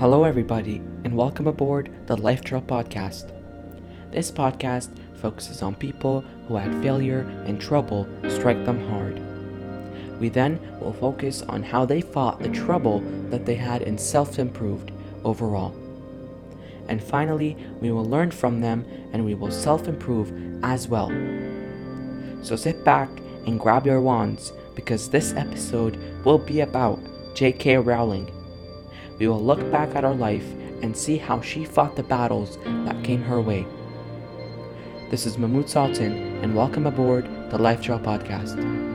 Hello, 0.00 0.24
everybody, 0.24 0.78
and 1.04 1.16
welcome 1.16 1.46
aboard 1.46 1.88
the 2.08 2.16
Life 2.16 2.42
Trail 2.42 2.60
Podcast. 2.60 3.30
This 4.10 4.28
podcast 4.28 4.90
focuses 5.18 5.62
on 5.62 5.76
people 5.76 6.22
who 6.48 6.56
had 6.56 6.82
failure 6.82 7.20
and 7.46 7.60
trouble 7.60 8.08
strike 8.28 8.64
them 8.64 8.88
hard. 8.88 9.22
We 10.18 10.30
then 10.30 10.58
will 10.80 10.94
focus 10.94 11.42
on 11.42 11.62
how 11.62 11.84
they 11.84 12.00
fought 12.00 12.40
the 12.40 12.48
trouble 12.48 13.02
that 13.30 13.46
they 13.46 13.54
had 13.54 13.82
and 13.82 13.98
self 13.98 14.40
improved 14.40 14.90
overall. 15.22 15.72
And 16.88 17.00
finally, 17.00 17.56
we 17.80 17.92
will 17.92 18.04
learn 18.04 18.32
from 18.32 18.60
them 18.60 18.84
and 19.12 19.24
we 19.24 19.34
will 19.34 19.52
self 19.52 19.86
improve 19.86 20.32
as 20.64 20.88
well. 20.88 21.08
So 22.42 22.56
sit 22.56 22.84
back 22.84 23.10
and 23.46 23.60
grab 23.60 23.86
your 23.86 24.00
wands 24.00 24.52
because 24.74 25.08
this 25.08 25.34
episode 25.34 25.96
will 26.24 26.38
be 26.38 26.62
about 26.62 26.98
J.K. 27.36 27.76
Rowling. 27.78 28.28
We 29.18 29.28
will 29.28 29.42
look 29.42 29.70
back 29.70 29.94
at 29.94 30.04
our 30.04 30.14
life 30.14 30.44
and 30.82 30.96
see 30.96 31.16
how 31.18 31.40
she 31.40 31.64
fought 31.64 31.94
the 31.94 32.02
battles 32.02 32.58
that 32.84 33.04
came 33.04 33.22
her 33.22 33.40
way. 33.40 33.64
This 35.10 35.24
is 35.24 35.38
Mahmoud 35.38 35.68
Sultan, 35.68 36.42
and 36.42 36.56
welcome 36.56 36.86
aboard 36.86 37.24
the 37.50 37.58
Life 37.58 37.80
Trail 37.80 38.00
Podcast. 38.00 38.93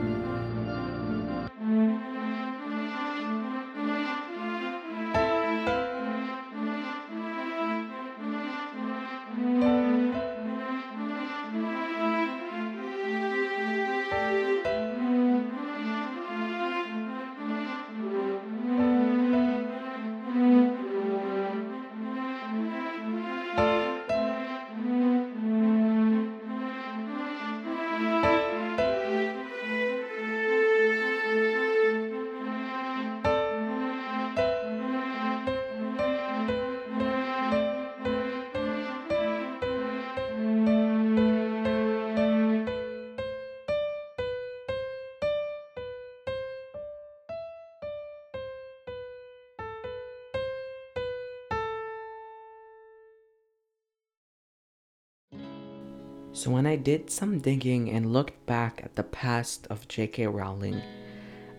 So, 56.40 56.50
when 56.50 56.64
I 56.64 56.76
did 56.76 57.10
some 57.10 57.40
digging 57.40 57.90
and 57.90 58.14
looked 58.14 58.46
back 58.46 58.80
at 58.82 58.96
the 58.96 59.02
past 59.02 59.66
of 59.68 59.86
J.K. 59.88 60.26
Rowling, 60.26 60.80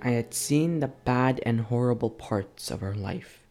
I 0.01 0.09
had 0.09 0.33
seen 0.33 0.79
the 0.79 0.87
bad 0.87 1.39
and 1.45 1.61
horrible 1.61 2.09
parts 2.09 2.71
of 2.71 2.81
her 2.81 2.95
life. 2.95 3.43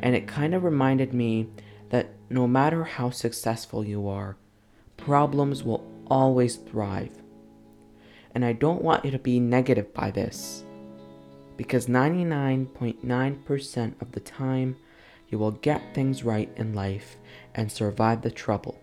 And 0.00 0.14
it 0.14 0.28
kind 0.28 0.54
of 0.54 0.62
reminded 0.62 1.12
me 1.12 1.48
that 1.88 2.10
no 2.30 2.46
matter 2.46 2.84
how 2.84 3.10
successful 3.10 3.84
you 3.84 4.06
are, 4.06 4.36
problems 4.96 5.64
will 5.64 5.84
always 6.06 6.54
thrive. 6.54 7.20
And 8.32 8.44
I 8.44 8.52
don't 8.52 8.82
want 8.82 9.04
you 9.04 9.10
to 9.10 9.18
be 9.18 9.40
negative 9.40 9.92
by 9.92 10.12
this, 10.12 10.62
because 11.56 11.88
99.9% 11.88 14.00
of 14.00 14.12
the 14.12 14.20
time, 14.20 14.76
you 15.26 15.40
will 15.40 15.50
get 15.50 15.96
things 15.96 16.22
right 16.22 16.52
in 16.56 16.74
life 16.74 17.16
and 17.56 17.72
survive 17.72 18.22
the 18.22 18.30
trouble 18.30 18.78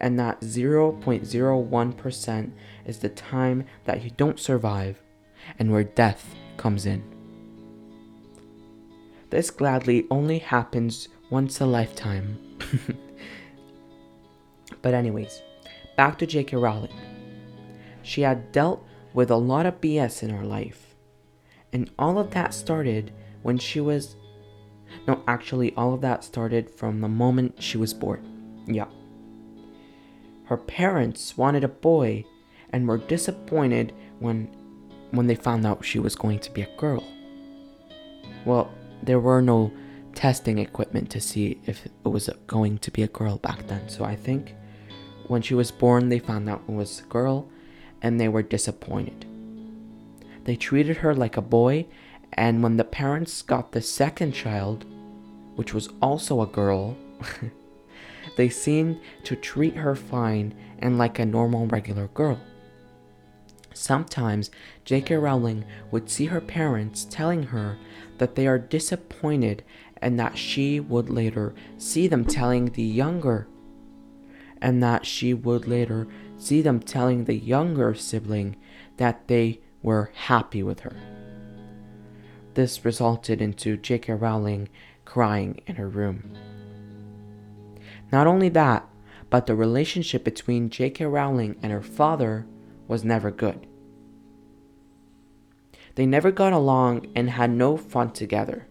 and 0.00 0.18
that 0.18 0.40
0.01% 0.40 2.50
is 2.86 2.98
the 2.98 3.08
time 3.08 3.64
that 3.84 4.02
you 4.02 4.10
don't 4.10 4.38
survive 4.38 5.02
and 5.58 5.72
where 5.72 5.84
death 5.84 6.34
comes 6.56 6.86
in. 6.86 7.02
This 9.30 9.50
gladly 9.50 10.06
only 10.10 10.38
happens 10.38 11.08
once 11.30 11.60
a 11.60 11.66
lifetime. 11.66 12.38
but, 14.82 14.94
anyways, 14.94 15.42
back 15.96 16.18
to 16.18 16.26
J.K. 16.26 16.56
Rowling. 16.56 16.92
She 18.02 18.22
had 18.22 18.52
dealt 18.52 18.84
with 19.12 19.30
a 19.30 19.36
lot 19.36 19.66
of 19.66 19.80
BS 19.80 20.22
in 20.22 20.30
her 20.30 20.44
life, 20.44 20.94
and 21.72 21.90
all 21.98 22.18
of 22.18 22.30
that 22.30 22.54
started 22.54 23.12
when 23.42 23.58
she 23.58 23.80
was. 23.80 24.16
No, 25.06 25.22
actually, 25.28 25.74
all 25.74 25.92
of 25.92 26.00
that 26.00 26.24
started 26.24 26.70
from 26.70 27.02
the 27.02 27.08
moment 27.08 27.62
she 27.62 27.76
was 27.76 27.92
born. 27.92 28.64
Yeah. 28.66 28.86
Her 30.48 30.56
parents 30.56 31.36
wanted 31.36 31.62
a 31.62 31.68
boy 31.68 32.24
and 32.70 32.88
were 32.88 32.96
disappointed 32.96 33.92
when 34.18 34.48
when 35.10 35.26
they 35.26 35.34
found 35.34 35.66
out 35.66 35.84
she 35.84 35.98
was 35.98 36.14
going 36.14 36.38
to 36.38 36.50
be 36.50 36.62
a 36.62 36.76
girl. 36.76 37.04
Well, 38.46 38.70
there 39.02 39.20
were 39.20 39.42
no 39.42 39.70
testing 40.14 40.58
equipment 40.58 41.10
to 41.10 41.20
see 41.20 41.60
if 41.66 41.84
it 41.84 41.92
was 42.02 42.30
going 42.46 42.78
to 42.78 42.90
be 42.90 43.02
a 43.02 43.08
girl 43.08 43.36
back 43.36 43.66
then. 43.66 43.88
So 43.90 44.04
I 44.04 44.16
think 44.16 44.54
when 45.26 45.42
she 45.42 45.54
was 45.54 45.70
born, 45.70 46.08
they 46.08 46.18
found 46.18 46.48
out 46.48 46.62
it 46.66 46.72
was 46.72 47.00
a 47.00 47.08
girl 47.08 47.50
and 48.00 48.18
they 48.18 48.28
were 48.28 48.42
disappointed. 48.42 49.26
They 50.44 50.56
treated 50.56 50.98
her 50.98 51.14
like 51.14 51.36
a 51.36 51.42
boy, 51.42 51.86
and 52.32 52.62
when 52.62 52.78
the 52.78 52.84
parents 52.84 53.42
got 53.42 53.72
the 53.72 53.82
second 53.82 54.32
child, 54.32 54.86
which 55.56 55.74
was 55.74 55.90
also 56.00 56.40
a 56.40 56.46
girl, 56.46 56.96
They 58.38 58.48
seemed 58.48 59.00
to 59.24 59.34
treat 59.34 59.74
her 59.74 59.96
fine 59.96 60.54
and 60.78 60.96
like 60.96 61.18
a 61.18 61.26
normal 61.26 61.66
regular 61.66 62.06
girl. 62.06 62.38
Sometimes 63.74 64.52
J.K. 64.84 65.16
Rowling 65.16 65.64
would 65.90 66.08
see 66.08 66.26
her 66.26 66.40
parents 66.40 67.04
telling 67.04 67.42
her 67.42 67.76
that 68.18 68.36
they 68.36 68.46
are 68.46 68.60
disappointed 68.60 69.64
and 70.00 70.20
that 70.20 70.38
she 70.38 70.78
would 70.78 71.10
later 71.10 71.52
see 71.78 72.06
them 72.06 72.24
telling 72.24 72.66
the 72.66 72.82
younger 72.84 73.48
and 74.62 74.80
that 74.84 75.04
she 75.04 75.34
would 75.34 75.66
later 75.66 76.06
see 76.36 76.62
them 76.62 76.78
telling 76.78 77.24
the 77.24 77.34
younger 77.34 77.92
sibling 77.92 78.54
that 78.98 79.26
they 79.26 79.60
were 79.82 80.12
happy 80.14 80.62
with 80.62 80.78
her. 80.80 80.94
This 82.54 82.84
resulted 82.84 83.42
into 83.42 83.76
J.K. 83.76 84.12
Rowling 84.12 84.68
crying 85.04 85.60
in 85.66 85.74
her 85.74 85.88
room. 85.88 86.36
Not 88.10 88.26
only 88.26 88.48
that, 88.50 88.88
but 89.30 89.46
the 89.46 89.54
relationship 89.54 90.24
between 90.24 90.70
J.K. 90.70 91.04
Rowling 91.04 91.56
and 91.62 91.72
her 91.72 91.82
father 91.82 92.46
was 92.86 93.04
never 93.04 93.30
good. 93.30 93.66
They 95.94 96.06
never 96.06 96.30
got 96.30 96.52
along 96.52 97.08
and 97.14 97.30
had 97.30 97.50
no 97.50 97.76
fun 97.76 98.12
together. 98.12 98.66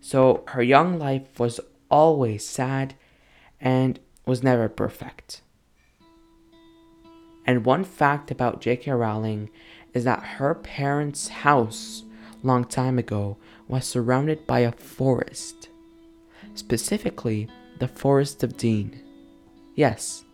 So 0.00 0.44
her 0.48 0.62
young 0.62 0.98
life 0.98 1.40
was 1.40 1.58
always 1.90 2.46
sad 2.46 2.94
and 3.60 3.98
was 4.26 4.42
never 4.42 4.68
perfect. 4.68 5.40
And 7.46 7.64
one 7.64 7.84
fact 7.84 8.30
about 8.30 8.60
J.K. 8.60 8.90
Rowling 8.92 9.50
is 9.92 10.04
that 10.04 10.22
her 10.22 10.54
parents' 10.54 11.28
house 11.28 12.04
long 12.42 12.64
time 12.64 12.98
ago 12.98 13.38
was 13.66 13.86
surrounded 13.86 14.46
by 14.46 14.60
a 14.60 14.72
forest. 14.72 15.68
Specifically, 16.54 17.48
the 17.78 17.88
Forest 17.88 18.42
of 18.42 18.56
Dean. 18.56 19.00
Yes, 19.74 20.24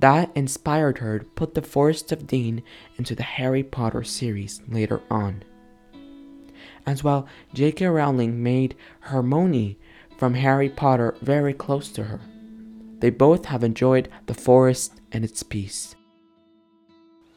that 0.00 0.30
inspired 0.34 0.98
her 0.98 1.18
to 1.18 1.24
put 1.26 1.54
the 1.54 1.62
Forest 1.62 2.10
of 2.10 2.26
Dean 2.26 2.62
into 2.96 3.14
the 3.14 3.22
Harry 3.22 3.62
Potter 3.62 4.02
series 4.02 4.62
later 4.66 5.02
on. 5.10 5.44
As 6.86 7.04
well, 7.04 7.26
J.K. 7.52 7.86
Rowling 7.86 8.42
made 8.42 8.74
Hermione 9.00 9.78
from 10.16 10.34
Harry 10.34 10.70
Potter 10.70 11.14
very 11.20 11.52
close 11.52 11.90
to 11.92 12.04
her. 12.04 12.20
They 13.00 13.10
both 13.10 13.44
have 13.46 13.62
enjoyed 13.62 14.08
the 14.24 14.34
forest 14.34 15.00
and 15.12 15.22
its 15.22 15.42
peace. 15.42 15.94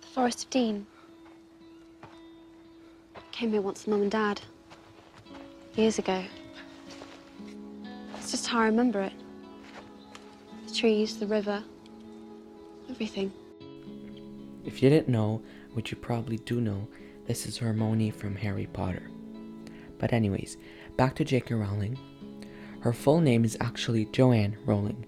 The 0.02 0.08
Forest 0.08 0.46
of 0.46 0.50
Dean. 0.50 0.88
Came 3.34 3.52
here 3.52 3.62
once 3.62 3.88
Mum 3.88 4.04
and 4.04 4.12
Dad. 4.12 4.40
Years 5.76 6.00
ago. 6.00 6.24
It's 8.16 8.32
just 8.32 8.48
how 8.48 8.60
I 8.60 8.66
remember 8.66 9.02
it 9.02 9.14
trees, 10.84 11.16
the 11.16 11.26
river, 11.26 11.64
everything. 12.90 13.32
If 14.66 14.84
you 14.84 14.90
didn't 14.90 15.08
know, 15.08 15.42
which 15.72 15.92
you 15.92 15.96
probably 15.96 16.40
do 16.40 16.60
know, 16.60 16.90
this 17.26 17.46
is 17.46 17.58
Hermione 17.58 18.12
from 18.12 18.36
Harry 18.36 18.66
Potter. 18.66 19.10
But, 19.98 20.12
anyways, 20.12 20.58
back 20.98 21.16
to 21.16 21.24
J.K. 21.24 21.56
Rowling. 21.56 21.98
Her 22.82 22.92
full 22.92 23.22
name 23.22 23.46
is 23.46 23.56
actually 23.62 24.08
Joanne 24.12 24.58
Rowling, 24.66 25.06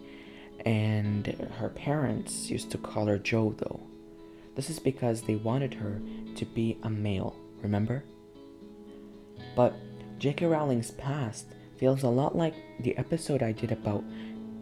and 0.66 1.28
her 1.60 1.68
parents 1.68 2.50
used 2.50 2.72
to 2.72 2.78
call 2.78 3.08
her 3.08 3.18
Jo, 3.18 3.54
though. 3.58 3.82
This 4.56 4.70
is 4.70 4.80
because 4.80 5.24
they 5.24 5.36
wanted 5.36 5.74
her 5.74 6.00
to 6.38 6.46
be 6.46 6.78
a 6.84 6.90
male, 6.90 7.36
remember? 7.62 8.06
But 9.58 9.74
J.K. 10.20 10.46
Rowling's 10.46 10.92
past 10.92 11.48
feels 11.76 12.04
a 12.04 12.08
lot 12.08 12.34
like 12.34 12.56
the 12.80 12.98
episode 12.98 13.44
I 13.44 13.52
did 13.52 13.74
about 13.74 14.06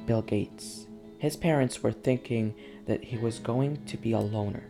Bill 0.07 0.23
Gates. 0.23 0.87
His 1.23 1.37
parents 1.37 1.81
were 1.81 1.93
thinking 1.93 2.53
that 2.85 3.01
he 3.01 3.17
was 3.17 3.39
going 3.39 3.85
to 3.85 3.95
be 3.95 4.11
a 4.11 4.19
loner. 4.19 4.65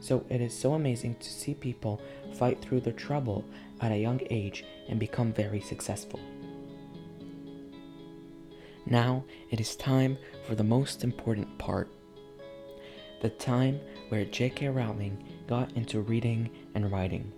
So 0.00 0.24
it 0.30 0.40
is 0.40 0.58
so 0.58 0.72
amazing 0.72 1.16
to 1.16 1.28
see 1.28 1.52
people 1.52 2.00
fight 2.32 2.62
through 2.62 2.80
the 2.80 2.92
trouble 2.92 3.44
at 3.78 3.92
a 3.92 3.98
young 3.98 4.18
age 4.30 4.64
and 4.88 4.98
become 4.98 5.34
very 5.34 5.60
successful. 5.60 6.18
Now 8.86 9.24
it 9.50 9.60
is 9.60 9.76
time 9.76 10.16
for 10.46 10.54
the 10.54 10.64
most 10.64 11.04
important 11.04 11.58
part 11.58 11.90
the 13.20 13.28
time 13.28 13.78
where 14.08 14.24
J.K. 14.24 14.70
Rowling 14.70 15.22
got 15.46 15.72
into 15.74 16.00
reading 16.00 16.48
and 16.74 16.90
writing. 16.90 17.30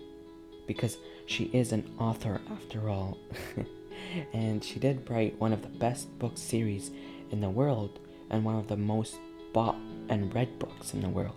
Because 0.68 0.96
she 1.26 1.46
is 1.46 1.72
an 1.72 1.92
author 1.98 2.40
after 2.52 2.88
all. 2.88 3.18
and 4.32 4.62
she 4.62 4.78
did 4.78 5.10
write 5.10 5.40
one 5.40 5.52
of 5.52 5.62
the 5.62 5.76
best 5.80 6.16
book 6.20 6.38
series 6.38 6.92
in 7.32 7.40
the 7.40 7.50
world 7.50 7.98
and 8.30 8.44
one 8.44 8.56
of 8.56 8.68
the 8.68 8.76
most 8.76 9.18
bought 9.52 9.76
and 10.08 10.34
read 10.34 10.58
books 10.58 10.94
in 10.94 11.00
the 11.00 11.08
world 11.08 11.36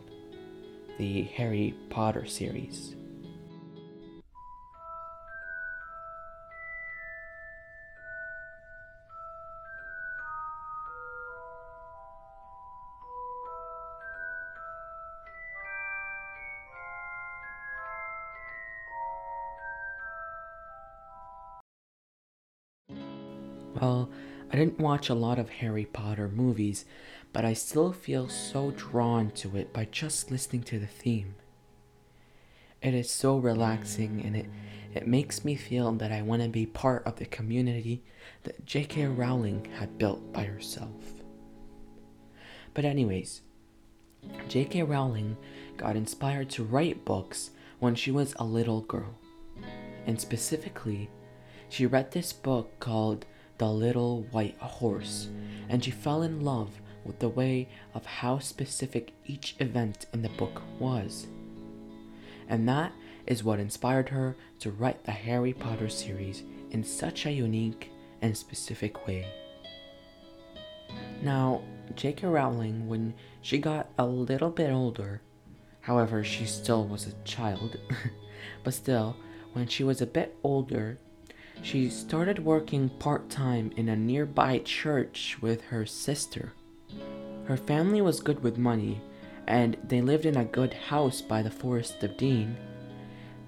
the 0.97 1.23
Harry 1.23 1.75
Potter 1.89 2.25
series. 2.25 2.96
Watch 24.87 25.09
a 25.09 25.13
lot 25.13 25.37
of 25.37 25.49
Harry 25.49 25.83
Potter 25.83 26.29
movies, 26.29 26.85
but 27.33 27.43
I 27.43 27.51
still 27.51 27.91
feel 27.91 28.29
so 28.29 28.71
drawn 28.71 29.31
to 29.31 29.57
it 29.57 29.73
by 29.73 29.83
just 29.91 30.31
listening 30.31 30.63
to 30.63 30.79
the 30.79 30.87
theme. 30.87 31.35
It 32.81 32.93
is 32.93 33.09
so 33.09 33.37
relaxing 33.37 34.21
and 34.23 34.33
it, 34.33 34.45
it 34.93 35.05
makes 35.05 35.43
me 35.43 35.55
feel 35.55 35.91
that 35.91 36.13
I 36.13 36.21
want 36.21 36.41
to 36.41 36.47
be 36.47 36.65
part 36.65 37.05
of 37.05 37.17
the 37.17 37.25
community 37.25 38.01
that 38.43 38.65
J.K. 38.65 39.07
Rowling 39.07 39.67
had 39.77 39.97
built 39.97 40.31
by 40.31 40.45
herself. 40.45 41.21
But, 42.73 42.85
anyways, 42.85 43.41
J.K. 44.47 44.83
Rowling 44.83 45.35
got 45.75 45.97
inspired 45.97 46.49
to 46.51 46.63
write 46.63 47.03
books 47.03 47.51
when 47.79 47.93
she 47.93 48.09
was 48.09 48.35
a 48.39 48.45
little 48.45 48.81
girl. 48.83 49.19
And 50.05 50.21
specifically, 50.21 51.09
she 51.67 51.85
read 51.85 52.11
this 52.11 52.31
book 52.31 52.79
called 52.79 53.25
the 53.57 53.71
little 53.71 54.23
white 54.31 54.57
horse, 54.57 55.29
and 55.69 55.83
she 55.83 55.91
fell 55.91 56.21
in 56.21 56.41
love 56.41 56.69
with 57.03 57.19
the 57.19 57.29
way 57.29 57.67
of 57.93 58.05
how 58.05 58.39
specific 58.39 59.13
each 59.25 59.55
event 59.59 60.05
in 60.13 60.21
the 60.21 60.29
book 60.29 60.61
was. 60.79 61.27
And 62.49 62.67
that 62.67 62.91
is 63.25 63.43
what 63.43 63.59
inspired 63.59 64.09
her 64.09 64.35
to 64.59 64.71
write 64.71 65.03
the 65.03 65.11
Harry 65.11 65.53
Potter 65.53 65.89
series 65.89 66.43
in 66.71 66.83
such 66.83 67.25
a 67.25 67.31
unique 67.31 67.91
and 68.21 68.35
specific 68.35 69.07
way. 69.07 69.27
Now, 71.21 71.61
J.K. 71.95 72.27
Rowling, 72.27 72.87
when 72.87 73.13
she 73.41 73.57
got 73.57 73.89
a 73.97 74.05
little 74.05 74.49
bit 74.49 74.71
older, 74.71 75.21
however, 75.81 76.23
she 76.23 76.45
still 76.45 76.85
was 76.85 77.07
a 77.07 77.23
child, 77.23 77.77
but 78.63 78.73
still, 78.73 79.15
when 79.53 79.67
she 79.67 79.83
was 79.83 80.01
a 80.01 80.05
bit 80.05 80.35
older, 80.43 80.99
she 81.61 81.89
started 81.89 82.39
working 82.39 82.89
part 82.89 83.29
time 83.29 83.71
in 83.75 83.89
a 83.89 83.95
nearby 83.95 84.59
church 84.59 85.37
with 85.41 85.61
her 85.65 85.85
sister. 85.85 86.53
Her 87.45 87.57
family 87.57 88.01
was 88.01 88.19
good 88.19 88.43
with 88.43 88.57
money, 88.57 89.01
and 89.47 89.77
they 89.83 90.01
lived 90.01 90.25
in 90.25 90.37
a 90.37 90.45
good 90.45 90.73
house 90.73 91.21
by 91.21 91.41
the 91.41 91.51
Forest 91.51 92.03
of 92.03 92.17
Dean, 92.17 92.57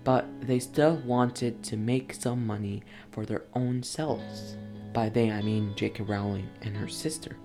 but 0.03 0.25
they 0.41 0.59
still 0.59 0.95
wanted 1.05 1.63
to 1.63 1.77
make 1.77 2.13
some 2.13 2.45
money 2.45 2.83
for 3.11 3.25
their 3.25 3.43
own 3.53 3.83
selves. 3.83 4.57
By 4.93 5.09
they, 5.09 5.31
I 5.31 5.41
mean 5.41 5.73
J.K. 5.75 6.03
Rowling 6.03 6.49
and 6.61 6.75
her 6.77 6.87
sister. 6.87 7.37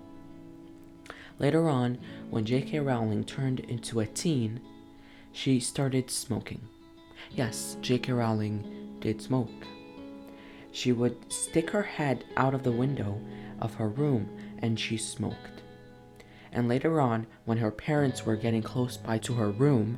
Later 1.37 1.67
on, 1.67 1.97
when 2.29 2.45
J.K. 2.45 2.79
Rowling 2.79 3.23
turned 3.23 3.59
into 3.61 3.99
a 3.99 4.05
teen, 4.05 4.61
she 5.31 5.59
started 5.59 6.09
smoking. 6.09 6.61
Yes, 7.31 7.77
J.K. 7.81 8.13
Rowling 8.13 8.97
did 9.01 9.21
smoke 9.21 9.51
she 10.75 10.91
would 10.91 11.31
stick 11.31 11.69
her 11.69 11.83
head 11.83 12.25
out 12.35 12.53
of 12.53 12.63
the 12.63 12.71
window 12.71 13.17
of 13.61 13.73
her 13.75 13.87
room 13.87 14.29
and 14.59 14.77
she 14.77 14.97
smoked. 14.97 15.61
And 16.51 16.67
later 16.67 16.99
on, 16.99 17.27
when 17.45 17.59
her 17.59 17.71
parents 17.71 18.25
were 18.25 18.35
getting 18.35 18.61
close 18.61 18.97
by 18.97 19.19
to 19.19 19.35
her 19.35 19.51
room, 19.51 19.97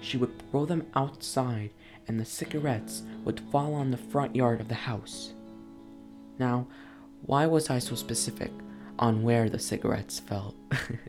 she 0.00 0.16
would 0.16 0.48
throw 0.48 0.64
them 0.64 0.86
outside 0.94 1.70
and 2.06 2.20
the 2.20 2.24
cigarettes 2.24 3.02
would 3.24 3.40
fall 3.50 3.74
on 3.74 3.90
the 3.90 3.96
front 3.96 4.36
yard 4.36 4.60
of 4.60 4.68
the 4.68 4.76
house. 4.76 5.34
Now, 6.38 6.68
why 7.22 7.46
was 7.46 7.68
I 7.68 7.80
so 7.80 7.96
specific 7.96 8.52
on 8.96 9.24
where 9.24 9.50
the 9.50 9.58
cigarettes 9.58 10.20
fell? 10.20 10.54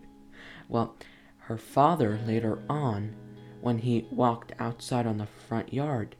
well, 0.67 0.95
her 1.41 1.57
father 1.57 2.19
later 2.25 2.57
on, 2.67 3.15
when 3.61 3.77
he 3.77 4.07
walked 4.09 4.53
outside 4.57 5.05
on 5.05 5.19
the 5.19 5.27
front 5.27 5.71
yard, 5.71 6.15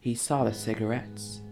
he 0.00 0.14
saw 0.14 0.44
the 0.44 0.54
cigarettes 0.54 1.42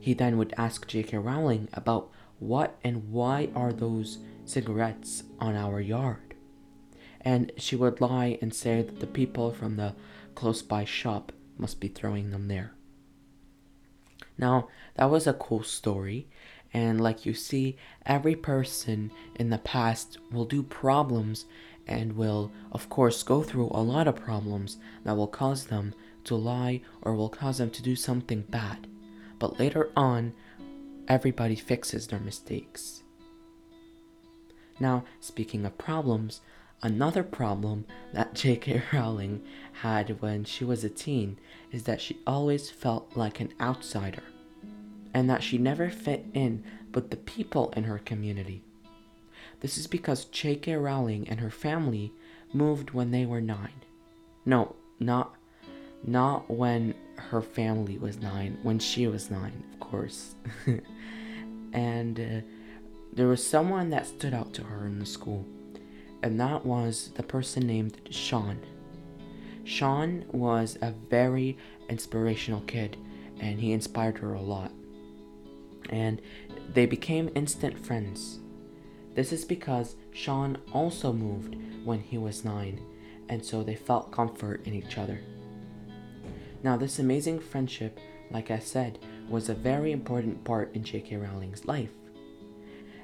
he 0.00 0.14
then 0.14 0.38
would 0.38 0.54
ask 0.56 0.88
J.K. 0.88 1.18
Rowling 1.18 1.68
about 1.74 2.10
what 2.38 2.78
and 2.82 3.12
why 3.12 3.50
are 3.54 3.72
those 3.72 4.18
cigarettes 4.46 5.22
on 5.38 5.54
our 5.54 5.78
yard. 5.78 6.34
And 7.20 7.52
she 7.58 7.76
would 7.76 8.00
lie 8.00 8.38
and 8.40 8.54
say 8.54 8.80
that 8.80 8.98
the 9.00 9.06
people 9.06 9.52
from 9.52 9.76
the 9.76 9.94
close 10.34 10.62
by 10.62 10.86
shop 10.86 11.32
must 11.58 11.80
be 11.80 11.88
throwing 11.88 12.30
them 12.30 12.48
there. 12.48 12.72
Now, 14.38 14.68
that 14.94 15.10
was 15.10 15.26
a 15.26 15.34
cool 15.34 15.62
story, 15.62 16.28
and 16.72 16.98
like 16.98 17.26
you 17.26 17.34
see, 17.34 17.76
every 18.06 18.34
person 18.34 19.12
in 19.36 19.50
the 19.50 19.58
past 19.58 20.16
will 20.32 20.46
do 20.46 20.62
problems 20.62 21.44
and 21.86 22.14
will, 22.14 22.50
of 22.72 22.88
course, 22.88 23.22
go 23.22 23.42
through 23.42 23.68
a 23.70 23.82
lot 23.82 24.08
of 24.08 24.16
problems 24.16 24.78
that 25.04 25.16
will 25.16 25.26
cause 25.26 25.66
them 25.66 25.94
to 26.24 26.36
lie 26.36 26.80
or 27.02 27.14
will 27.14 27.28
cause 27.28 27.58
them 27.58 27.70
to 27.70 27.82
do 27.82 27.94
something 27.94 28.42
bad 28.48 28.86
but 29.40 29.58
later 29.58 29.90
on, 29.96 30.32
everybody 31.08 31.56
fixes 31.56 32.06
their 32.06 32.20
mistakes. 32.20 33.02
Now, 34.78 35.04
speaking 35.18 35.66
of 35.66 35.76
problems, 35.76 36.40
another 36.82 37.24
problem 37.24 37.86
that 38.12 38.34
J.K. 38.34 38.82
Rowling 38.92 39.42
had 39.82 40.20
when 40.22 40.44
she 40.44 40.64
was 40.64 40.84
a 40.84 40.88
teen 40.88 41.38
is 41.72 41.82
that 41.84 42.00
she 42.00 42.20
always 42.26 42.70
felt 42.70 43.16
like 43.16 43.40
an 43.40 43.52
outsider, 43.60 44.22
and 45.12 45.28
that 45.28 45.42
she 45.42 45.58
never 45.58 45.90
fit 45.90 46.26
in 46.32 46.62
with 46.94 47.10
the 47.10 47.16
people 47.16 47.72
in 47.76 47.84
her 47.84 47.98
community. 47.98 48.62
This 49.60 49.76
is 49.78 49.86
because 49.86 50.26
J.K. 50.26 50.76
Rowling 50.76 51.28
and 51.28 51.40
her 51.40 51.50
family 51.50 52.12
moved 52.52 52.90
when 52.90 53.10
they 53.10 53.26
were 53.26 53.40
nine. 53.40 53.84
No, 54.44 54.76
not 54.98 55.34
not 56.04 56.50
when 56.50 56.94
her 57.16 57.42
family 57.42 57.98
was 57.98 58.18
nine, 58.18 58.58
when 58.62 58.78
she 58.78 59.06
was 59.06 59.30
nine, 59.30 59.62
of 59.72 59.80
course. 59.80 60.34
and 61.72 62.20
uh, 62.20 62.46
there 63.12 63.28
was 63.28 63.46
someone 63.46 63.90
that 63.90 64.06
stood 64.06 64.34
out 64.34 64.52
to 64.54 64.62
her 64.62 64.86
in 64.86 64.98
the 64.98 65.06
school, 65.06 65.44
and 66.22 66.40
that 66.40 66.64
was 66.64 67.10
the 67.16 67.22
person 67.22 67.66
named 67.66 68.00
Sean. 68.10 68.60
Sean 69.64 70.24
was 70.32 70.78
a 70.80 70.92
very 71.10 71.58
inspirational 71.88 72.62
kid, 72.62 72.96
and 73.38 73.60
he 73.60 73.72
inspired 73.72 74.18
her 74.18 74.34
a 74.34 74.40
lot. 74.40 74.72
And 75.90 76.20
they 76.72 76.86
became 76.86 77.30
instant 77.34 77.78
friends. 77.84 78.38
This 79.14 79.32
is 79.32 79.44
because 79.44 79.96
Sean 80.12 80.58
also 80.72 81.12
moved 81.12 81.56
when 81.84 82.00
he 82.00 82.16
was 82.16 82.44
nine, 82.44 82.80
and 83.28 83.44
so 83.44 83.62
they 83.62 83.74
felt 83.74 84.12
comfort 84.12 84.66
in 84.66 84.74
each 84.74 84.98
other. 84.98 85.20
Now, 86.62 86.76
this 86.76 86.98
amazing 86.98 87.40
friendship, 87.40 87.98
like 88.30 88.50
I 88.50 88.58
said, 88.58 88.98
was 89.28 89.48
a 89.48 89.54
very 89.54 89.92
important 89.92 90.44
part 90.44 90.74
in 90.74 90.84
J.K. 90.84 91.16
Rowling's 91.16 91.64
life. 91.64 91.92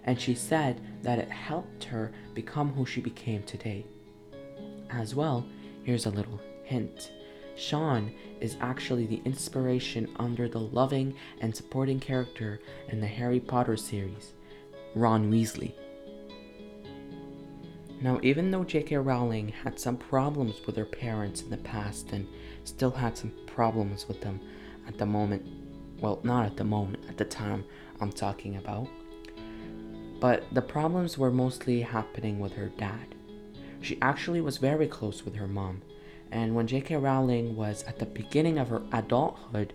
And 0.05 0.21
she 0.21 0.35
said 0.35 0.81
that 1.03 1.19
it 1.19 1.31
helped 1.31 1.85
her 1.85 2.13
become 2.35 2.73
who 2.73 2.87
she 2.87 3.01
became 3.01 3.43
today. 3.43 3.87
As 4.91 5.15
well, 5.15 5.47
here's 5.83 6.07
a 6.07 6.11
little 6.11 6.41
hint 6.65 7.11
Sean 7.57 8.13
is 8.41 8.57
actually 8.61 9.07
the 9.07 9.23
inspiration 9.25 10.09
under 10.17 10.47
the 10.47 10.61
loving 10.61 11.15
and 11.41 11.57
supporting 11.57 11.99
character 11.99 12.61
in 12.89 13.01
the 13.01 13.07
Harry 13.07 13.41
Potter 13.41 13.77
series, 13.79 14.35
Ron 14.95 15.31
Weasley. 15.31 15.73
Now, 18.01 18.21
even 18.23 18.51
though 18.51 18.65
J.K. 18.65 18.97
Rowling 18.97 19.49
had 19.49 19.79
some 19.79 19.97
problems 19.97 20.61
with 20.67 20.77
her 20.77 20.85
parents 20.85 21.43
in 21.43 21.51
the 21.51 21.57
past 21.57 22.13
and 22.13 22.29
still 22.65 22.91
had 22.91 23.17
some 23.17 23.33
problems 23.47 24.07
with 24.07 24.21
them 24.21 24.41
at 24.87 24.99
the 24.99 25.07
moment, 25.07 25.45
Well, 26.01 26.21
not 26.23 26.45
at 26.45 26.57
the 26.57 26.65
moment, 26.65 27.05
at 27.09 27.17
the 27.17 27.25
time 27.25 27.65
I'm 28.01 28.13
talking 28.13 28.57
about. 28.57 28.89
But 30.21 30.45
the 30.53 30.63
problems 30.63 31.17
were 31.17 31.31
mostly 31.31 31.81
happening 31.81 32.39
with 32.39 32.53
her 32.53 32.69
dad. 32.69 33.15
She 33.81 33.99
actually 34.03 34.43
was 34.43 34.59
very 34.59 34.87
close 34.87 35.25
with 35.25 35.35
her 35.37 35.49
mom, 35.49 35.81
and 36.31 36.55
when 36.55 36.67
J.K. 36.67 36.97
Rowling 36.97 37.57
was 37.57 37.83
at 37.85 37.99
the 37.99 38.07
beginning 38.07 38.59
of 38.59 38.69
her 38.69 38.83
adulthood, 38.93 39.73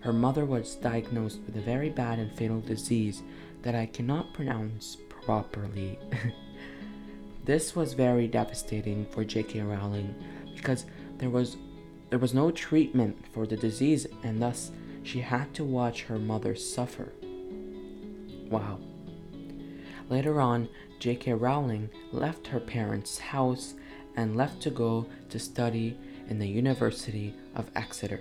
her 0.00 0.12
mother 0.12 0.44
was 0.44 0.76
diagnosed 0.76 1.40
with 1.46 1.56
a 1.56 1.60
very 1.60 1.90
bad 1.90 2.20
and 2.20 2.30
fatal 2.32 2.60
disease 2.60 3.22
that 3.62 3.74
I 3.74 3.86
cannot 3.86 4.34
pronounce 4.34 4.98
properly. 5.08 5.98
this 7.46 7.76
was 7.76 7.94
very 7.94 8.26
devastating 8.26 9.06
for 9.06 9.24
J.K. 9.24 9.60
Rowling 9.62 10.14
because 10.54 10.84
there 11.18 11.30
was 11.30 11.56
there 12.10 12.18
was 12.18 12.34
no 12.34 12.50
treatment 12.50 13.16
for 13.32 13.46
the 13.46 13.56
disease 13.56 14.06
and 14.22 14.42
thus 14.42 14.70
she 15.02 15.20
had 15.20 15.54
to 15.54 15.64
watch 15.64 16.02
her 16.02 16.18
mother 16.18 16.54
suffer. 16.54 17.12
Wow. 18.50 18.78
Later 20.08 20.40
on, 20.40 20.68
J.K. 21.00 21.34
Rowling 21.34 21.90
left 22.12 22.48
her 22.48 22.60
parents' 22.60 23.18
house 23.18 23.74
and 24.16 24.36
left 24.36 24.60
to 24.62 24.70
go 24.70 25.06
to 25.30 25.38
study 25.38 25.96
in 26.28 26.38
the 26.38 26.48
University 26.48 27.34
of 27.54 27.70
Exeter. 27.74 28.20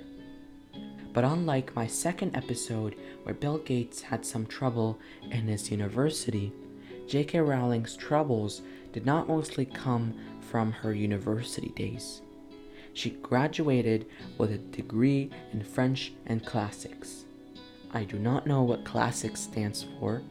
But 1.14 1.24
unlike 1.24 1.76
my 1.76 1.88
second 1.88 2.36
episode, 2.36 2.96
where 3.24 3.36
Bill 3.36 3.60
Gates 3.60 4.02
had 4.02 4.26
some 4.26 4.46
trouble 4.46 5.00
in 5.32 5.48
his 5.48 5.72
university, 5.72 6.52
J.K. 7.08 7.40
Rowling's 7.40 7.96
troubles 7.96 8.62
did 8.92 9.06
not 9.06 9.28
mostly 9.28 9.66
come 9.66 10.14
from 10.42 10.72
her 10.72 10.94
university 10.94 11.70
days. 11.76 12.22
She 12.94 13.12
graduated 13.12 14.08
with 14.38 14.52
a 14.52 14.58
degree 14.58 15.30
in 15.52 15.64
French 15.64 16.14
and 16.26 16.46
classics. 16.46 17.26
I 17.92 18.04
do 18.06 18.18
not 18.18 18.48
know 18.48 18.64
what 18.64 18.86
classics 18.86 19.42
stands 19.42 19.86
for, 20.00 20.22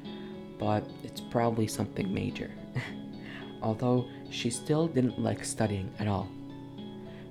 but 0.59 0.89
it's 1.03 1.21
probably 1.21 1.67
something 1.67 2.13
major. 2.13 2.51
Although 3.63 4.09
she 4.31 4.51
still 4.51 4.89
didn't 4.89 5.21
like 5.21 5.45
studying 5.45 5.91
at 5.99 6.09
all. 6.09 6.29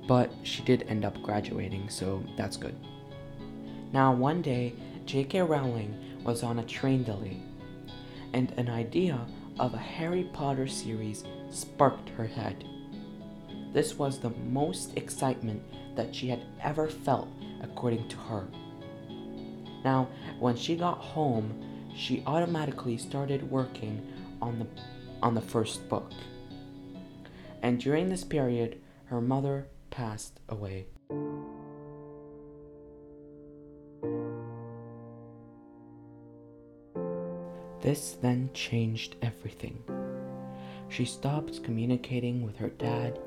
But 0.07 0.31
she 0.43 0.63
did 0.63 0.85
end 0.87 1.05
up 1.05 1.21
graduating, 1.21 1.89
so 1.89 2.23
that's 2.37 2.57
good. 2.57 2.75
Now, 3.91 4.13
one 4.13 4.41
day, 4.41 4.73
J.K. 5.05 5.41
Rowling 5.41 5.95
was 6.23 6.43
on 6.43 6.59
a 6.59 6.63
train 6.63 7.03
delay, 7.03 7.41
and 8.33 8.51
an 8.57 8.69
idea 8.69 9.25
of 9.59 9.73
a 9.73 9.77
Harry 9.77 10.29
Potter 10.33 10.67
series 10.67 11.23
sparked 11.49 12.09
her 12.09 12.25
head. 12.25 12.65
This 13.71 13.97
was 13.97 14.19
the 14.19 14.31
most 14.51 14.97
excitement 14.97 15.61
that 15.95 16.13
she 16.13 16.27
had 16.27 16.43
ever 16.61 16.87
felt, 16.87 17.27
according 17.61 18.07
to 18.09 18.17
her. 18.17 18.47
Now, 19.83 20.07
when 20.39 20.55
she 20.55 20.75
got 20.75 20.97
home, 20.99 21.53
she 21.95 22.23
automatically 22.25 22.97
started 22.97 23.49
working 23.49 24.05
on 24.41 24.59
the 24.59 24.67
on 25.21 25.35
the 25.35 25.41
first 25.41 25.87
book. 25.87 26.11
And 27.61 27.79
during 27.79 28.09
this 28.09 28.25
period, 28.25 28.81
her 29.05 29.21
mother 29.21 29.67
passed 29.89 30.39
away. 30.49 30.87
This 37.83 38.13
then 38.21 38.49
changed 38.53 39.17
everything. 39.21 39.83
She 40.87 41.03
stopped 41.03 41.65
communicating 41.65 42.41
with 42.41 42.55
her 42.55 42.69
dad 42.69 43.19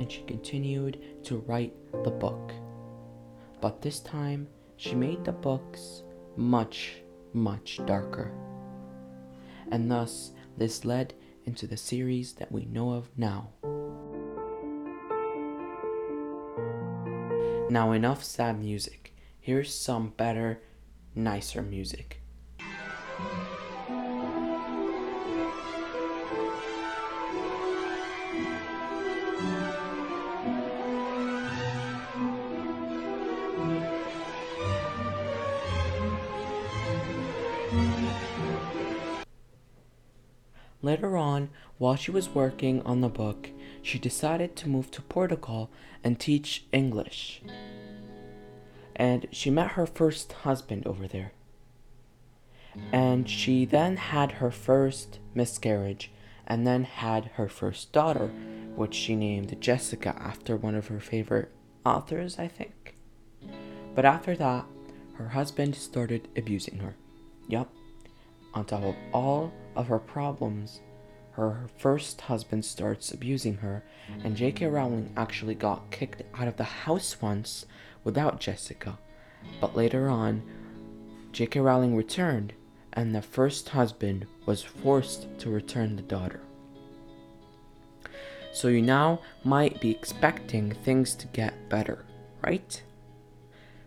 and 0.00 0.10
she 0.10 0.22
continued 0.22 0.98
to 1.22 1.38
write 1.46 1.72
the 2.02 2.10
book. 2.10 2.50
But 3.60 3.80
this 3.80 4.00
time, 4.00 4.48
she 4.76 4.96
made 4.96 5.24
the 5.24 5.30
books 5.30 6.02
much, 6.34 6.94
much 7.32 7.78
darker. 7.86 8.32
And 9.70 9.88
thus, 9.88 10.32
this 10.56 10.84
led 10.84 11.14
into 11.44 11.68
the 11.68 11.76
series 11.76 12.32
that 12.34 12.50
we 12.50 12.64
know 12.64 12.90
of 12.90 13.08
now. 13.16 13.50
Now, 17.70 17.92
enough 17.92 18.24
sad 18.24 18.60
music. 18.60 19.14
Here's 19.38 19.72
some 19.72 20.12
better, 20.16 20.60
nicer 21.14 21.62
music. 21.62 22.21
While 41.92 41.98
she 41.98 42.10
was 42.10 42.34
working 42.34 42.80
on 42.86 43.02
the 43.02 43.08
book, 43.10 43.50
she 43.82 43.98
decided 43.98 44.56
to 44.56 44.66
move 44.66 44.90
to 44.90 45.02
Portugal 45.02 45.70
and 46.02 46.18
teach 46.18 46.64
English. 46.72 47.42
And 48.96 49.26
she 49.30 49.50
met 49.50 49.72
her 49.72 49.84
first 49.84 50.32
husband 50.32 50.86
over 50.86 51.06
there. 51.06 51.32
And 52.92 53.28
she 53.28 53.66
then 53.66 53.98
had 53.98 54.32
her 54.32 54.50
first 54.50 55.18
miscarriage 55.34 56.10
and 56.46 56.66
then 56.66 56.84
had 56.84 57.26
her 57.34 57.50
first 57.50 57.92
daughter, 57.92 58.28
which 58.74 58.94
she 58.94 59.14
named 59.14 59.60
Jessica 59.60 60.16
after 60.18 60.56
one 60.56 60.74
of 60.74 60.86
her 60.86 60.98
favorite 60.98 61.50
authors, 61.84 62.38
I 62.38 62.48
think. 62.48 62.94
But 63.94 64.06
after 64.06 64.34
that, 64.36 64.64
her 65.16 65.28
husband 65.28 65.74
started 65.74 66.28
abusing 66.38 66.78
her. 66.78 66.94
Yup. 67.48 67.70
On 68.54 68.64
top 68.64 68.82
of 68.82 68.94
all 69.12 69.52
of 69.76 69.88
her 69.88 69.98
problems, 69.98 70.80
her 71.32 71.66
first 71.78 72.22
husband 72.22 72.64
starts 72.64 73.10
abusing 73.10 73.56
her, 73.56 73.82
and 74.22 74.36
J.K. 74.36 74.66
Rowling 74.66 75.12
actually 75.16 75.54
got 75.54 75.90
kicked 75.90 76.22
out 76.34 76.48
of 76.48 76.56
the 76.56 76.64
house 76.64 77.20
once 77.20 77.66
without 78.04 78.40
Jessica. 78.40 78.98
But 79.60 79.76
later 79.76 80.08
on, 80.08 80.42
J.K. 81.32 81.60
Rowling 81.60 81.96
returned, 81.96 82.52
and 82.92 83.14
the 83.14 83.22
first 83.22 83.70
husband 83.70 84.26
was 84.44 84.62
forced 84.62 85.26
to 85.38 85.50
return 85.50 85.96
the 85.96 86.02
daughter. 86.02 86.40
So 88.52 88.68
you 88.68 88.82
now 88.82 89.20
might 89.44 89.80
be 89.80 89.90
expecting 89.90 90.72
things 90.72 91.14
to 91.14 91.26
get 91.28 91.70
better, 91.70 92.04
right? 92.42 92.82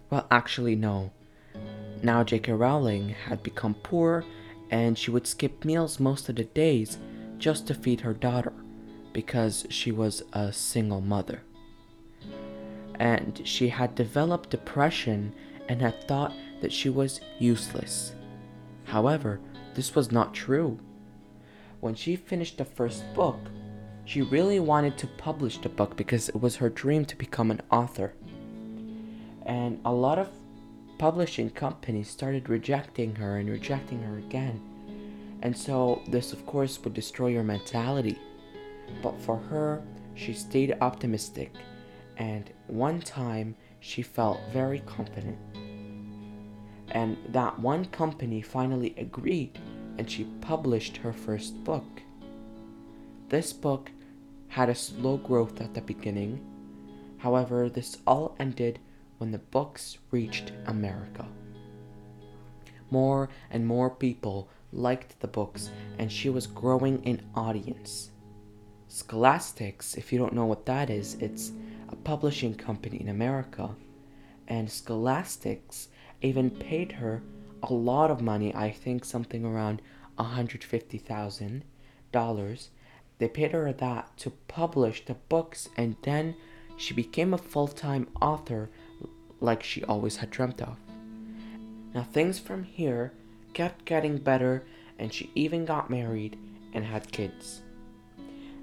Well, 0.10 0.26
actually, 0.32 0.76
no. 0.76 1.12
Now 2.02 2.24
J.K. 2.24 2.54
Rowling 2.54 3.10
had 3.10 3.44
become 3.44 3.76
poor 3.76 4.26
and 4.72 4.98
she 4.98 5.12
would 5.12 5.28
skip 5.28 5.64
meals 5.64 6.00
most 6.00 6.28
of 6.28 6.36
the 6.36 6.44
days 6.44 6.98
just 7.46 7.68
to 7.68 7.76
feed 7.76 8.02
her 8.02 8.12
daughter 8.12 8.52
because 9.14 9.68
she 9.70 9.92
was 9.92 10.24
a 10.34 10.52
single 10.52 11.00
mother. 11.00 11.44
And 12.96 13.40
she 13.44 13.70
had 13.70 13.94
developed 13.94 14.50
depression 14.50 15.32
and 15.70 15.80
had 15.80 16.08
thought 16.08 16.34
that 16.62 16.74
she 16.74 16.90
was 16.90 17.22
useless. 17.38 18.16
However, 18.86 19.40
this 19.76 19.94
was 19.94 20.12
not 20.12 20.34
true. 20.34 20.80
When 21.82 21.94
she 21.94 22.16
finished 22.16 22.58
the 22.58 22.66
first 22.66 23.04
book, 23.14 23.38
she 24.06 24.24
really 24.24 24.60
wanted 24.60 24.98
to 24.98 25.06
publish 25.06 25.60
the 25.60 25.70
book 25.70 25.96
because 25.96 26.30
it 26.30 26.42
was 26.42 26.56
her 26.56 26.70
dream 26.72 27.06
to 27.06 27.16
become 27.16 27.52
an 27.52 27.62
author. 27.72 28.16
And 29.46 29.80
a 29.86 29.94
lot 29.94 30.18
of 30.18 30.30
publishing 30.98 31.52
companies 31.52 32.10
started 32.10 32.50
rejecting 32.50 33.14
her 33.18 33.38
and 33.38 33.48
rejecting 33.48 34.02
her 34.02 34.18
again. 34.18 34.75
And 35.46 35.56
so, 35.56 36.02
this 36.08 36.34
of 36.34 36.44
course 36.48 36.84
would 36.84 36.96
destroy 36.96 37.28
your 37.28 37.44
mentality. 37.44 38.18
But 39.04 39.22
for 39.22 39.38
her, 39.38 39.84
she 40.16 40.34
stayed 40.34 40.76
optimistic, 40.82 41.54
and 42.18 42.50
one 42.66 43.00
time 43.00 43.56
she 43.80 44.02
felt 44.02 44.40
very 44.52 44.80
confident. 44.80 45.38
And 46.90 47.16
that 47.30 47.60
one 47.60 47.86
company 47.86 48.42
finally 48.42 48.96
agreed, 48.98 49.60
and 50.00 50.10
she 50.10 50.24
published 50.42 50.98
her 50.98 51.14
first 51.14 51.64
book. 51.64 52.02
This 53.30 53.54
book 53.54 53.92
had 54.48 54.70
a 54.70 54.74
slow 54.74 55.18
growth 55.18 55.62
at 55.62 55.76
the 55.76 55.82
beginning. 55.82 56.44
However, 57.20 57.70
this 57.70 58.00
all 58.08 58.36
ended 58.40 58.80
when 59.20 59.30
the 59.30 59.38
books 59.38 60.00
reached 60.10 60.54
America. 60.66 61.28
More 62.90 63.30
and 63.52 63.68
more 63.68 63.92
people 63.92 64.50
liked 64.76 65.20
the 65.20 65.28
books, 65.28 65.72
and 65.98 66.12
she 66.12 66.30
was 66.30 66.46
growing 66.46 67.02
in 67.04 67.22
audience. 67.34 68.12
Scholastics, 68.88 69.96
if 69.96 70.14
you 70.14 70.20
don't 70.20 70.34
know 70.34 70.46
what 70.46 70.66
that 70.66 70.90
is, 70.90 71.16
it's 71.16 71.52
a 71.90 71.96
publishing 71.96 72.54
company 72.54 73.02
in 73.02 73.10
America. 73.10 73.76
And 74.48 74.72
Scholastics 74.72 75.90
even 76.22 76.50
paid 76.50 76.94
her 76.94 77.22
a 77.64 77.74
lot 77.74 78.12
of 78.12 78.22
money, 78.22 78.54
I 78.54 78.72
think 78.72 79.04
something 79.04 79.44
around 79.44 79.82
$150,000. 80.20 82.68
They 83.18 83.30
paid 83.30 83.52
her 83.52 83.74
that 83.74 84.18
to 84.18 84.30
publish 84.48 85.06
the 85.06 85.14
books, 85.14 85.70
and 85.78 85.96
then 86.04 86.36
she 86.78 86.94
became 86.94 87.34
a 87.34 87.38
full 87.38 87.68
time 87.68 88.08
author 88.22 88.70
like 89.40 89.64
she 89.64 89.84
always 89.84 90.18
had 90.18 90.30
dreamt 90.30 90.62
of. 90.62 90.78
Now, 91.94 92.04
things 92.04 92.40
from 92.40 92.64
here 92.64 93.14
kept 93.56 93.86
getting 93.86 94.18
better, 94.18 94.64
and 95.00 95.12
she 95.12 95.32
even 95.34 95.66
got 95.66 95.90
married 95.90 96.38
and 96.74 96.86
had 96.86 97.12
kids. 97.12 97.62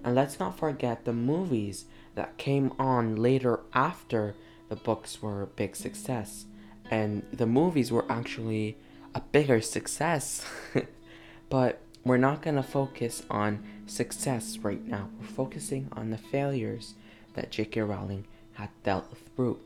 And 0.05 0.15
let's 0.15 0.39
not 0.39 0.59
forget 0.59 1.05
the 1.05 1.13
movies 1.13 1.87
that 2.15 2.37
came 2.37 2.73
on 2.79 3.17
later 3.17 3.61
after 3.75 4.35
the 4.69 4.77
books 4.77 5.21
were 5.21 5.43
a 5.43 5.47
big 5.47 5.75
success. 5.75 6.45
And 6.91 7.25
the 7.33 7.47
movies 7.47 7.91
were 7.91 8.05
actually 8.09 8.77
a 9.15 9.21
bigger 9.21 9.61
success. 9.61 10.45
but 11.49 11.81
we're 12.05 12.19
not 12.19 12.43
going 12.43 12.57
to 12.57 12.63
focus 12.63 13.23
on 13.31 13.65
success 13.87 14.59
right 14.59 14.85
now. 14.87 15.09
We're 15.19 15.27
focusing 15.27 15.89
on 15.93 16.11
the 16.11 16.19
failures 16.19 16.95
that 17.35 17.51
J.K. 17.51 17.81
Rowling 17.81 18.27
had 18.55 18.69
dealt 18.83 19.17
through. 19.35 19.61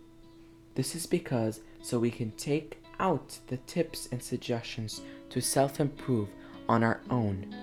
This 0.77 0.95
is 0.95 1.07
because 1.07 1.61
so 1.83 1.99
we 1.99 2.11
can 2.11 2.31
take 2.33 2.83
out 2.99 3.39
the 3.47 3.59
tips 3.59 4.09
and 4.11 4.23
suggestions 4.23 5.01
to 5.31 5.41
self 5.41 5.81
improve 5.81 6.29
on 6.69 6.83
our 6.83 7.01
own. 7.11 7.55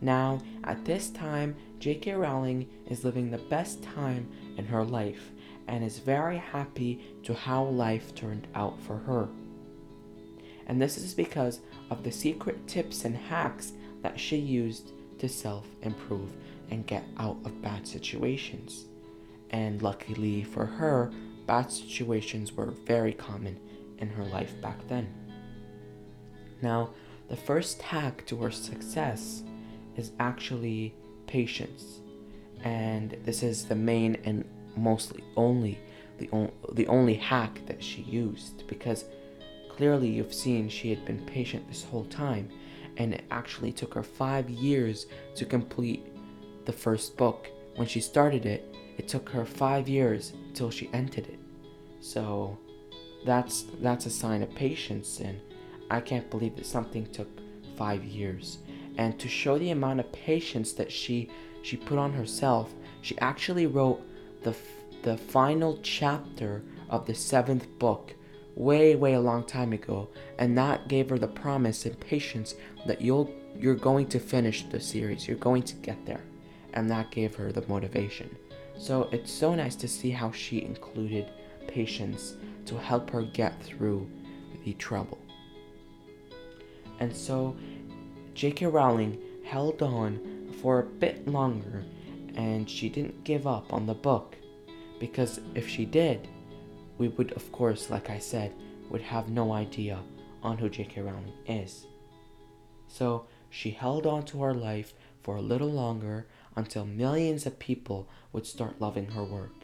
Now, 0.00 0.40
at 0.64 0.84
this 0.84 1.10
time, 1.10 1.56
J.K. 1.78 2.14
Rowling 2.14 2.68
is 2.86 3.04
living 3.04 3.30
the 3.30 3.38
best 3.38 3.82
time 3.82 4.28
in 4.56 4.66
her 4.66 4.84
life 4.84 5.30
and 5.68 5.82
is 5.82 5.98
very 5.98 6.38
happy 6.38 7.00
to 7.24 7.34
how 7.34 7.64
life 7.64 8.14
turned 8.14 8.46
out 8.54 8.80
for 8.82 8.98
her. 8.98 9.28
And 10.66 10.80
this 10.80 10.98
is 10.98 11.14
because 11.14 11.60
of 11.90 12.02
the 12.02 12.12
secret 12.12 12.66
tips 12.66 13.04
and 13.04 13.16
hacks 13.16 13.72
that 14.02 14.18
she 14.18 14.36
used 14.36 14.92
to 15.18 15.28
self 15.28 15.66
improve 15.82 16.30
and 16.70 16.86
get 16.86 17.04
out 17.18 17.38
of 17.44 17.62
bad 17.62 17.86
situations. 17.86 18.86
And 19.50 19.80
luckily 19.80 20.42
for 20.42 20.66
her, 20.66 21.12
bad 21.46 21.70
situations 21.70 22.52
were 22.52 22.72
very 22.86 23.12
common 23.12 23.58
in 23.98 24.08
her 24.08 24.24
life 24.24 24.60
back 24.60 24.86
then. 24.88 25.08
Now, 26.62 26.90
the 27.28 27.36
first 27.36 27.82
hack 27.82 28.24
to 28.26 28.36
her 28.38 28.50
success 28.50 29.42
is 29.96 30.12
actually 30.20 30.94
patience. 31.26 32.00
And 32.62 33.16
this 33.24 33.42
is 33.42 33.64
the 33.64 33.74
main 33.74 34.16
and 34.24 34.44
mostly 34.76 35.24
only 35.36 35.78
the, 36.18 36.28
on- 36.30 36.52
the 36.72 36.86
only 36.86 37.14
hack 37.14 37.60
that 37.66 37.82
she 37.82 38.02
used 38.02 38.66
because 38.66 39.04
clearly 39.68 40.08
you've 40.08 40.34
seen 40.34 40.68
she 40.68 40.90
had 40.90 41.04
been 41.04 41.24
patient 41.26 41.68
this 41.68 41.84
whole 41.84 42.04
time 42.06 42.48
and 42.96 43.12
it 43.12 43.24
actually 43.30 43.72
took 43.72 43.92
her 43.92 44.02
5 44.02 44.48
years 44.48 45.06
to 45.34 45.44
complete 45.44 46.06
the 46.64 46.72
first 46.72 47.16
book. 47.16 47.48
When 47.74 47.86
she 47.86 48.00
started 48.00 48.46
it, 48.46 48.74
it 48.96 49.08
took 49.08 49.28
her 49.28 49.44
5 49.44 49.88
years 49.88 50.32
till 50.56 50.70
she 50.70 50.90
entered 50.92 51.26
it. 51.26 51.38
So 52.00 52.58
that's 53.24 53.66
that's 53.80 54.06
a 54.06 54.10
sign 54.10 54.42
of 54.42 54.54
patience 54.54 55.20
and 55.20 55.40
I 55.90 56.00
can't 56.00 56.30
believe 56.30 56.56
that 56.56 56.66
something 56.66 57.06
took 57.12 57.28
5 57.76 58.04
years 58.04 58.58
and 58.98 59.18
to 59.18 59.28
show 59.28 59.58
the 59.58 59.70
amount 59.70 60.00
of 60.00 60.10
patience 60.12 60.72
that 60.74 60.90
she 60.90 61.30
she 61.62 61.76
put 61.76 61.98
on 61.98 62.12
herself, 62.12 62.72
she 63.02 63.18
actually 63.18 63.66
wrote 63.66 64.00
the 64.42 64.54
the 65.02 65.16
final 65.16 65.78
chapter 65.82 66.62
of 66.90 67.06
the 67.06 67.14
seventh 67.14 67.66
book 67.78 68.14
way 68.54 68.94
way 68.94 69.14
a 69.14 69.20
long 69.20 69.44
time 69.44 69.72
ago, 69.72 70.08
and 70.38 70.56
that 70.56 70.88
gave 70.88 71.10
her 71.10 71.18
the 71.18 71.28
promise 71.28 71.84
and 71.86 71.98
patience 72.00 72.54
that 72.86 73.00
you'll 73.00 73.30
you're 73.58 73.74
going 73.74 74.06
to 74.06 74.18
finish 74.18 74.64
the 74.64 74.80
series, 74.80 75.26
you're 75.26 75.36
going 75.36 75.62
to 75.62 75.74
get 75.76 76.04
there, 76.06 76.24
and 76.74 76.90
that 76.90 77.10
gave 77.10 77.34
her 77.34 77.52
the 77.52 77.66
motivation. 77.68 78.34
So 78.78 79.08
it's 79.12 79.32
so 79.32 79.54
nice 79.54 79.74
to 79.76 79.88
see 79.88 80.10
how 80.10 80.30
she 80.32 80.62
included 80.62 81.30
patience 81.66 82.36
to 82.66 82.78
help 82.78 83.10
her 83.10 83.22
get 83.22 83.62
through 83.62 84.08
the 84.64 84.74
trouble. 84.74 85.18
And 87.00 87.14
so 87.14 87.56
J.K. 88.34 88.66
Rowling 88.66 89.18
held 89.44 89.82
on 89.82 90.54
for 90.60 90.80
a 90.80 90.84
bit 90.84 91.26
longer 91.26 91.84
and 92.34 92.68
she 92.68 92.88
didn't 92.88 93.24
give 93.24 93.46
up 93.46 93.72
on 93.72 93.86
the 93.86 93.94
book 93.94 94.36
because 94.98 95.40
if 95.54 95.68
she 95.68 95.84
did, 95.84 96.28
we 96.98 97.08
would, 97.08 97.32
of 97.32 97.50
course, 97.52 97.90
like 97.90 98.10
I 98.10 98.18
said, 98.18 98.52
would 98.90 99.02
have 99.02 99.28
no 99.28 99.52
idea 99.52 99.98
on 100.42 100.58
who 100.58 100.68
J.K. 100.68 101.02
Rowling 101.02 101.32
is. 101.46 101.86
So 102.88 103.26
she 103.50 103.70
held 103.70 104.06
on 104.06 104.24
to 104.26 104.42
her 104.42 104.54
life 104.54 104.94
for 105.22 105.36
a 105.36 105.42
little 105.42 105.70
longer 105.70 106.26
until 106.56 106.84
millions 106.84 107.46
of 107.46 107.58
people 107.58 108.08
would 108.32 108.46
start 108.46 108.80
loving 108.80 109.08
her 109.08 109.22
work. 109.22 109.54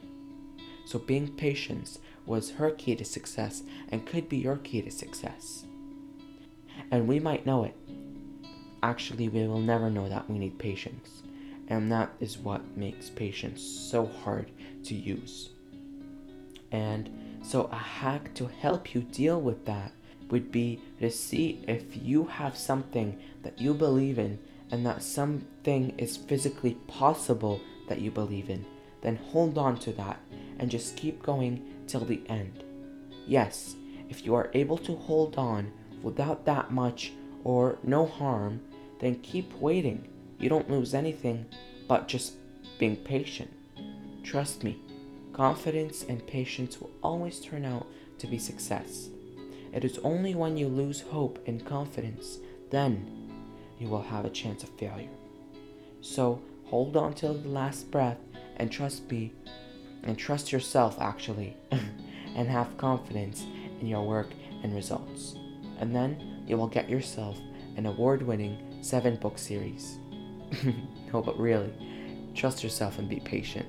So 0.85 0.98
being 0.98 1.35
patient 1.37 1.98
was 2.26 2.52
her 2.52 2.70
key 2.70 2.94
to 2.96 3.05
success 3.05 3.62
and 3.88 4.07
could 4.07 4.28
be 4.28 4.37
your 4.37 4.59
key 4.59 4.83
to 4.83 4.90
success. 4.90 5.64
And 6.90 7.09
we 7.09 7.18
might 7.18 7.46
know 7.46 7.64
it 7.64 7.76
actually 8.83 9.28
we 9.28 9.46
will 9.46 9.61
never 9.61 9.88
know 9.88 10.09
that 10.09 10.28
we 10.28 10.38
need 10.38 10.59
patience. 10.59 11.22
And 11.68 11.90
that 11.92 12.11
is 12.20 12.38
what 12.38 12.76
makes 12.76 13.09
patience 13.09 13.62
so 13.62 14.07
hard 14.07 14.50
to 14.85 14.94
use. 14.94 15.50
And 16.70 17.38
so, 17.42 17.64
a 17.72 17.76
hack 17.76 18.35
to 18.35 18.46
help 18.46 18.94
you 18.94 19.02
deal 19.02 19.40
with 19.40 19.64
that 19.66 19.92
would 20.31 20.50
be 20.50 20.81
to 21.00 21.11
see 21.11 21.64
if 21.68 21.85
you 21.96 22.24
have 22.24 22.57
something 22.57 23.18
that 23.42 23.61
you 23.61 23.74
believe 23.74 24.18
in 24.18 24.38
and 24.72 24.85
that 24.87 25.02
something 25.02 25.94
is 25.98 26.16
physically 26.16 26.74
possible 26.88 27.61
that 27.88 28.00
you 28.00 28.11
believe 28.11 28.50
in. 28.50 28.64
Then 29.02 29.16
hold 29.16 29.58
on 29.58 29.78
to 29.80 29.92
that 29.92 30.18
and 30.58 30.70
just 30.70 30.96
keep 30.96 31.22
going 31.22 31.62
till 31.87 32.04
the 32.04 32.22
end. 32.28 32.64
Yes, 33.26 33.76
if 34.08 34.24
you 34.24 34.35
are 34.35 34.50
able 34.54 34.78
to 34.78 34.96
hold 34.96 35.37
on 35.37 35.70
without 36.02 36.46
that 36.46 36.72
much 36.72 37.12
or 37.44 37.78
no 37.82 38.06
harm, 38.06 38.61
then 38.98 39.20
keep 39.20 39.52
waiting. 39.61 40.08
You 40.38 40.48
don't 40.48 40.70
lose 40.70 40.94
anything 40.94 41.46
but 41.87 42.08
just 42.08 42.35
being 42.78 42.96
patient. 42.96 43.52
Trust 44.24 44.64
me, 44.64 44.78
confidence 45.32 46.04
and 46.08 46.26
patience 46.26 46.80
will 46.80 46.90
always 47.02 47.40
turn 47.40 47.64
out 47.66 47.87
to 48.18 48.26
be 48.26 48.38
success. 48.38 49.11
It 49.72 49.85
is 49.85 49.98
only 49.98 50.35
when 50.35 50.56
you 50.56 50.68
lose 50.68 51.00
hope 51.02 51.38
and 51.46 51.64
confidence 51.64 52.38
then 52.72 53.21
you 53.83 53.88
will 53.88 54.03
have 54.03 54.25
a 54.25 54.31
chance 54.31 54.62
of 54.62 54.71
failure. 54.79 55.11
So 56.01 56.40
hold 56.66 56.97
on 56.97 57.14
till 57.14 57.35
the 57.35 57.49
last 57.49 57.90
breath 57.90 58.18
and 58.57 58.71
trust 58.71 59.11
me 59.11 59.33
and 60.05 60.16
trust 60.16 60.53
yourself 60.53 60.97
actually 61.01 61.57
and 62.37 62.49
have 62.49 62.77
confidence 62.79 63.45
in 63.81 63.88
your 63.88 64.07
work 64.07 64.29
and 64.62 64.73
results. 64.75 65.35
And 65.81 65.95
then 65.95 66.45
you 66.47 66.57
will 66.57 66.68
get 66.68 66.88
yourself 66.88 67.38
an 67.77 67.87
award 67.87 68.23
winning 68.23 68.57
seven 68.83 69.16
book 69.16 69.37
series. 69.37 69.99
no, 71.12 71.21
but 71.23 71.38
really, 71.38 71.73
trust 72.35 72.62
yourself 72.62 72.99
and 72.99 73.09
be 73.09 73.18
patient. 73.18 73.66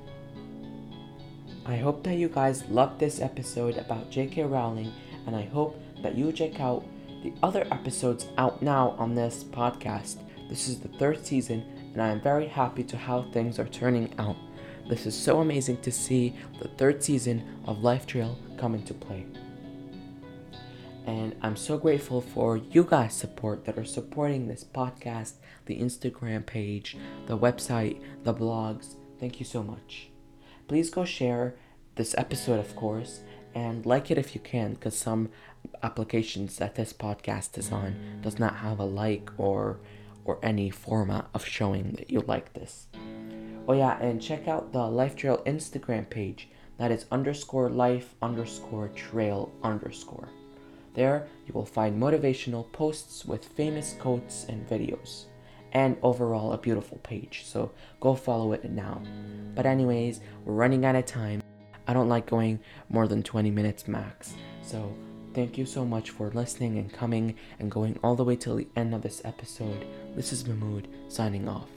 I 1.66 1.78
hope 1.78 2.04
that 2.04 2.16
you 2.16 2.28
guys 2.28 2.66
loved 2.66 3.00
this 3.00 3.20
episode 3.22 3.78
about 3.78 4.12
J.K. 4.12 4.44
Rowling, 4.44 4.92
and 5.26 5.36
I 5.36 5.46
hope 5.46 5.80
that 6.04 6.16
you 6.16 6.32
check 6.34 6.60
out 6.60 6.84
the 7.24 7.34
other 7.42 7.66
episodes 7.72 8.28
out 8.38 8.62
now 8.62 8.90
on 9.00 9.16
this 9.16 9.46
podcast. 9.46 10.18
This 10.50 10.68
is 10.68 10.80
the 10.80 10.90
third 10.90 11.26
season, 11.26 11.64
and 11.94 12.02
I 12.02 12.10
am 12.10 12.20
very 12.20 12.48
happy 12.48 12.84
to 12.84 12.98
how 12.98 13.24
things 13.32 13.60
are 13.60 13.68
turning 13.68 14.14
out. 14.20 14.36
This 14.90 15.06
is 15.06 15.16
so 15.16 15.40
amazing 15.40 15.78
to 15.84 15.92
see 15.92 16.36
the 16.60 16.68
third 16.68 17.02
season 17.02 17.62
of 17.66 17.82
Life 17.82 18.06
Trail 18.06 18.38
come 18.58 18.76
into 18.76 18.94
play. 18.94 19.26
And 21.06 21.34
I'm 21.42 21.56
so 21.56 21.78
grateful 21.78 22.20
for 22.20 22.58
you 22.58 22.84
guys' 22.84 23.14
support 23.14 23.64
that 23.66 23.78
are 23.78 23.86
supporting 23.86 24.48
this 24.48 24.66
podcast, 24.66 25.36
the 25.66 25.80
Instagram 25.80 26.46
page, 26.46 26.98
the 27.28 27.38
website, 27.38 28.02
the 28.24 28.34
blogs. 28.34 28.96
Thank 29.18 29.40
you 29.40 29.46
so 29.46 29.64
much. 29.64 30.10
Please 30.68 30.90
go 30.90 31.06
share 31.06 31.56
this 31.96 32.16
episode, 32.18 32.60
of 32.60 32.76
course, 32.76 33.22
and 33.54 33.86
like 33.86 34.12
it 34.12 34.18
if 34.18 34.36
you 34.36 34.42
can, 34.42 34.74
because 34.74 34.98
some 34.98 35.30
applications 35.82 36.58
that 36.58 36.76
this 36.76 36.94
podcast 36.94 37.58
is 37.58 37.72
on 37.72 37.96
does 38.22 38.40
not 38.40 38.58
have 38.58 38.80
a 38.80 38.86
like 38.86 39.30
or 39.38 39.80
or 40.26 40.40
any 40.42 40.70
format 40.70 41.28
of 41.34 41.46
showing 41.46 41.92
that 41.94 42.10
you 42.10 42.22
like 42.22 42.54
this. 42.54 42.88
Oh 43.68 43.74
yeah, 43.74 43.98
and 44.00 44.22
check 44.22 44.48
out 44.48 44.72
the 44.72 44.86
Life 44.86 45.16
Trail 45.16 45.42
Instagram 45.46 46.10
page. 46.10 46.50
That 46.78 46.92
is 46.92 47.06
underscore 47.12 47.70
life 47.70 48.16
underscore 48.22 48.90
trail 48.90 49.52
underscore. 49.64 50.30
There, 50.94 51.28
you 51.48 51.54
will 51.54 51.66
find 51.66 52.02
motivational 52.02 52.72
posts 52.72 53.26
with 53.26 53.46
famous 53.46 53.96
quotes 54.00 54.46
and 54.46 54.68
videos, 54.68 55.26
and 55.72 55.98
overall 56.04 56.54
a 56.54 56.58
beautiful 56.58 56.98
page, 57.00 57.44
so 57.46 57.72
go 58.00 58.16
follow 58.16 58.54
it 58.54 58.70
now. 58.70 59.02
But, 59.56 59.66
anyways, 59.66 60.20
we're 60.46 60.54
running 60.54 60.86
out 60.86 60.96
of 60.96 61.06
time. 61.06 61.43
I 61.88 61.94
don't 61.94 62.10
like 62.10 62.26
going 62.26 62.60
more 62.90 63.08
than 63.08 63.24
20 63.24 63.52
minutes 63.52 63.88
max, 63.88 64.36
so 64.62 64.96
thank 65.34 65.58
you 65.58 65.66
so 65.66 65.86
much 65.86 66.12
for 66.12 66.30
listening 66.32 66.78
and 66.78 66.92
coming 66.92 67.36
and 67.60 67.70
going 67.70 68.00
all 68.04 68.16
the 68.16 68.24
way 68.24 68.36
till 68.36 68.56
the 68.56 68.68
end 68.76 68.94
of 68.96 69.02
this 69.02 69.22
episode. 69.26 69.86
This 70.16 70.32
is 70.32 70.48
Mahmood 70.48 70.88
signing 71.10 71.48
off. 71.48 71.70